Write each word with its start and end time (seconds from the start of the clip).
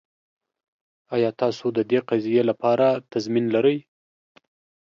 ایا 1.15 1.29
تاسو 1.41 1.65
د 1.77 1.79
دې 1.91 1.99
قضیې 2.09 2.43
لپاره 2.49 2.87
تضمین 3.11 3.45
لرئ؟ 3.55 3.77